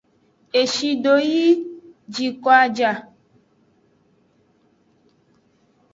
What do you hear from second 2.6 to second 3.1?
a ja.